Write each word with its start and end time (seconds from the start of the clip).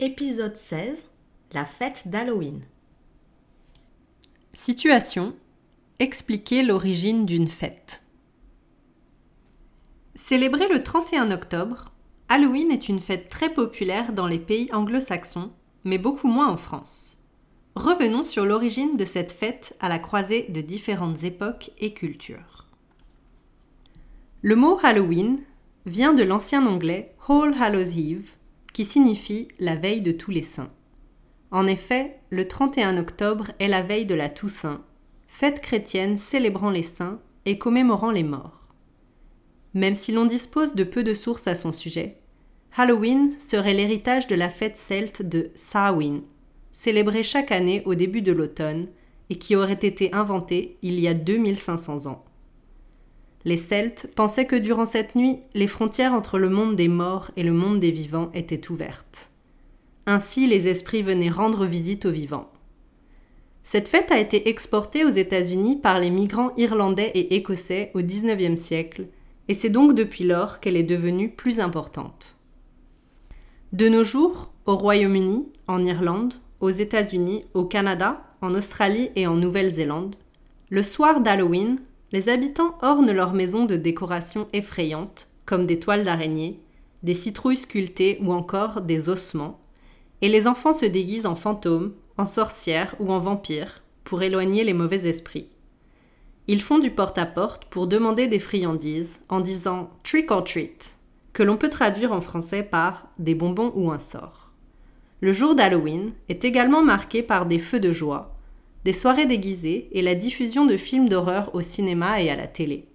Épisode 0.00 0.56
16 0.56 1.06
La 1.52 1.64
fête 1.64 2.08
d'Halloween. 2.08 2.62
Situation 4.52 5.36
Expliquer 6.00 6.64
l'origine 6.64 7.24
d'une 7.26 7.46
fête. 7.46 8.02
Célébrée 10.16 10.66
le 10.66 10.82
31 10.82 11.30
octobre, 11.30 11.92
Halloween 12.28 12.72
est 12.72 12.88
une 12.88 12.98
fête 12.98 13.28
très 13.28 13.54
populaire 13.54 14.12
dans 14.12 14.26
les 14.26 14.40
pays 14.40 14.68
anglo-saxons, 14.72 15.52
mais 15.84 15.98
beaucoup 15.98 16.26
moins 16.26 16.48
en 16.48 16.56
France. 16.56 17.18
Revenons 17.76 18.24
sur 18.24 18.44
l'origine 18.44 18.96
de 18.96 19.04
cette 19.04 19.30
fête 19.30 19.76
à 19.78 19.88
la 19.88 20.00
croisée 20.00 20.46
de 20.48 20.60
différentes 20.60 21.22
époques 21.22 21.70
et 21.78 21.94
cultures. 21.94 22.66
Le 24.42 24.56
mot 24.56 24.76
Halloween 24.82 25.38
vient 25.86 26.14
de 26.14 26.24
l'ancien 26.24 26.66
anglais 26.66 27.14
All 27.28 27.54
Hallows 27.60 27.96
Eve, 27.96 28.32
qui 28.74 28.84
signifie 28.84 29.48
la 29.58 29.76
veille 29.76 30.02
de 30.02 30.12
tous 30.12 30.32
les 30.32 30.42
saints. 30.42 30.68
En 31.50 31.66
effet, 31.66 32.18
le 32.30 32.46
31 32.46 32.98
octobre 32.98 33.52
est 33.60 33.68
la 33.68 33.82
veille 33.82 34.04
de 34.04 34.16
la 34.16 34.28
Toussaint, 34.28 34.82
fête 35.28 35.60
chrétienne 35.60 36.18
célébrant 36.18 36.70
les 36.70 36.82
saints 36.82 37.20
et 37.46 37.56
commémorant 37.56 38.10
les 38.10 38.24
morts. 38.24 38.68
Même 39.74 39.94
si 39.94 40.10
l'on 40.10 40.26
dispose 40.26 40.74
de 40.74 40.82
peu 40.82 41.04
de 41.04 41.14
sources 41.14 41.46
à 41.46 41.54
son 41.54 41.70
sujet, 41.70 42.18
Halloween 42.76 43.30
serait 43.38 43.74
l'héritage 43.74 44.26
de 44.26 44.34
la 44.34 44.50
fête 44.50 44.76
celte 44.76 45.22
de 45.22 45.50
Samhain, 45.54 46.22
célébrée 46.72 47.22
chaque 47.22 47.52
année 47.52 47.82
au 47.84 47.94
début 47.94 48.22
de 48.22 48.32
l'automne 48.32 48.88
et 49.30 49.36
qui 49.36 49.54
aurait 49.54 49.72
été 49.74 50.12
inventée 50.12 50.78
il 50.82 50.98
y 50.98 51.06
a 51.06 51.14
2500 51.14 52.06
ans. 52.06 52.24
Les 53.44 53.56
Celtes 53.58 54.08
pensaient 54.14 54.46
que 54.46 54.56
durant 54.56 54.86
cette 54.86 55.14
nuit, 55.14 55.38
les 55.52 55.66
frontières 55.66 56.14
entre 56.14 56.38
le 56.38 56.48
monde 56.48 56.76
des 56.76 56.88
morts 56.88 57.30
et 57.36 57.42
le 57.42 57.52
monde 57.52 57.78
des 57.78 57.90
vivants 57.90 58.30
étaient 58.32 58.70
ouvertes. 58.70 59.30
Ainsi, 60.06 60.46
les 60.46 60.68
esprits 60.68 61.02
venaient 61.02 61.30
rendre 61.30 61.66
visite 61.66 62.06
aux 62.06 62.10
vivants. 62.10 62.50
Cette 63.62 63.88
fête 63.88 64.12
a 64.12 64.18
été 64.18 64.48
exportée 64.48 65.04
aux 65.04 65.10
États-Unis 65.10 65.76
par 65.76 65.98
les 65.98 66.10
migrants 66.10 66.52
irlandais 66.56 67.10
et 67.14 67.34
écossais 67.34 67.90
au 67.94 68.00
XIXe 68.00 68.60
siècle, 68.60 69.08
et 69.48 69.54
c'est 69.54 69.70
donc 69.70 69.94
depuis 69.94 70.24
lors 70.24 70.60
qu'elle 70.60 70.76
est 70.76 70.82
devenue 70.82 71.30
plus 71.30 71.60
importante. 71.60 72.36
De 73.72 73.88
nos 73.88 74.04
jours, 74.04 74.52
au 74.66 74.76
Royaume-Uni, 74.76 75.48
en 75.66 75.84
Irlande, 75.84 76.34
aux 76.60 76.70
États-Unis, 76.70 77.44
au 77.54 77.64
Canada, 77.64 78.22
en 78.40 78.54
Australie 78.54 79.10
et 79.16 79.26
en 79.26 79.34
Nouvelle-Zélande, 79.34 80.16
le 80.70 80.82
soir 80.82 81.20
d'Halloween, 81.20 81.78
les 82.14 82.28
habitants 82.28 82.78
ornent 82.80 83.10
leurs 83.10 83.32
maisons 83.32 83.64
de 83.64 83.74
décorations 83.74 84.46
effrayantes, 84.52 85.26
comme 85.46 85.66
des 85.66 85.80
toiles 85.80 86.04
d'araignée, 86.04 86.60
des 87.02 87.12
citrouilles 87.12 87.56
sculptées 87.56 88.20
ou 88.22 88.32
encore 88.32 88.82
des 88.82 89.08
ossements, 89.08 89.58
et 90.22 90.28
les 90.28 90.46
enfants 90.46 90.72
se 90.72 90.86
déguisent 90.86 91.26
en 91.26 91.34
fantômes, 91.34 91.92
en 92.16 92.24
sorcières 92.24 92.94
ou 93.00 93.10
en 93.10 93.18
vampires 93.18 93.82
pour 94.04 94.22
éloigner 94.22 94.62
les 94.62 94.74
mauvais 94.74 95.08
esprits. 95.08 95.50
Ils 96.46 96.62
font 96.62 96.78
du 96.78 96.92
porte-à-porte 96.92 97.64
pour 97.64 97.88
demander 97.88 98.28
des 98.28 98.38
friandises 98.38 99.20
en 99.28 99.40
disant 99.40 99.90
trick 100.04 100.30
or 100.30 100.44
treat, 100.44 100.96
que 101.32 101.42
l'on 101.42 101.56
peut 101.56 101.68
traduire 101.68 102.12
en 102.12 102.20
français 102.20 102.62
par 102.62 103.08
des 103.18 103.34
bonbons 103.34 103.72
ou 103.74 103.90
un 103.90 103.98
sort. 103.98 104.52
Le 105.20 105.32
jour 105.32 105.56
d'Halloween 105.56 106.12
est 106.28 106.44
également 106.44 106.84
marqué 106.84 107.24
par 107.24 107.46
des 107.46 107.58
feux 107.58 107.80
de 107.80 107.90
joie, 107.90 108.33
des 108.84 108.92
soirées 108.92 109.26
déguisées 109.26 109.88
et 109.92 110.02
la 110.02 110.14
diffusion 110.14 110.66
de 110.66 110.76
films 110.76 111.08
d'horreur 111.08 111.54
au 111.54 111.60
cinéma 111.60 112.22
et 112.22 112.30
à 112.30 112.36
la 112.36 112.46
télé. 112.46 112.86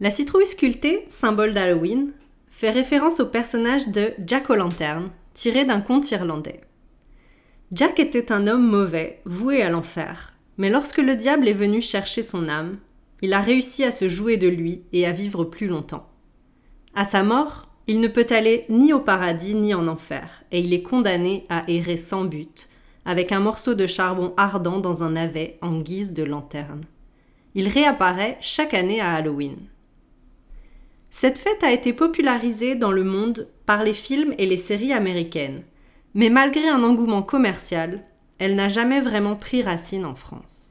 La 0.00 0.10
citrouille 0.10 0.46
sculptée, 0.46 1.04
symbole 1.08 1.54
d'Halloween, 1.54 2.12
fait 2.48 2.70
référence 2.70 3.20
au 3.20 3.26
personnage 3.26 3.88
de 3.88 4.12
Jack 4.26 4.50
O'Lantern, 4.50 5.10
tiré 5.34 5.64
d'un 5.64 5.80
conte 5.80 6.10
irlandais. 6.10 6.60
Jack 7.72 8.00
était 8.00 8.32
un 8.32 8.46
homme 8.46 8.66
mauvais, 8.66 9.20
voué 9.24 9.62
à 9.62 9.70
l'enfer, 9.70 10.34
mais 10.56 10.70
lorsque 10.70 10.98
le 10.98 11.14
diable 11.14 11.48
est 11.48 11.52
venu 11.52 11.80
chercher 11.80 12.22
son 12.22 12.48
âme, 12.48 12.78
il 13.22 13.32
a 13.32 13.40
réussi 13.40 13.84
à 13.84 13.92
se 13.92 14.08
jouer 14.08 14.36
de 14.36 14.48
lui 14.48 14.82
et 14.92 15.06
à 15.06 15.12
vivre 15.12 15.44
plus 15.44 15.68
longtemps. 15.68 16.08
À 16.94 17.04
sa 17.04 17.22
mort, 17.22 17.68
il 17.86 18.00
ne 18.00 18.08
peut 18.08 18.26
aller 18.30 18.64
ni 18.68 18.92
au 18.92 19.00
paradis 19.00 19.54
ni 19.54 19.74
en 19.74 19.86
enfer, 19.86 20.42
et 20.50 20.60
il 20.60 20.72
est 20.72 20.82
condamné 20.82 21.44
à 21.48 21.64
errer 21.68 21.96
sans 21.96 22.24
but, 22.24 22.68
avec 23.04 23.32
un 23.32 23.40
morceau 23.40 23.74
de 23.74 23.86
charbon 23.86 24.34
ardent 24.36 24.78
dans 24.78 25.02
un 25.02 25.10
navet 25.10 25.58
en 25.62 25.78
guise 25.78 26.12
de 26.12 26.22
lanterne. 26.22 26.82
Il 27.54 27.68
réapparaît 27.68 28.38
chaque 28.40 28.74
année 28.74 29.00
à 29.00 29.14
Halloween. 29.14 29.56
Cette 31.10 31.38
fête 31.38 31.64
a 31.64 31.72
été 31.72 31.92
popularisée 31.92 32.76
dans 32.76 32.92
le 32.92 33.02
monde 33.02 33.48
par 33.66 33.82
les 33.82 33.94
films 33.94 34.34
et 34.38 34.46
les 34.46 34.56
séries 34.56 34.92
américaines, 34.92 35.64
mais 36.14 36.28
malgré 36.30 36.68
un 36.68 36.84
engouement 36.84 37.22
commercial, 37.22 38.04
elle 38.38 38.54
n'a 38.54 38.68
jamais 38.68 39.00
vraiment 39.00 39.36
pris 39.36 39.62
racine 39.62 40.04
en 40.04 40.14
France. 40.14 40.69